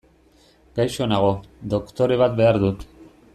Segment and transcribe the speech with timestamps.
[0.79, 1.29] Gaixo nago,
[1.75, 2.83] doktore bat behar dut.